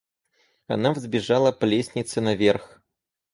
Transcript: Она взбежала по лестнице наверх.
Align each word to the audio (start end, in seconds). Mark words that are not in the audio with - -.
Она 0.65 0.93
взбежала 0.93 1.51
по 1.51 1.65
лестнице 1.65 2.21
наверх. 2.21 2.81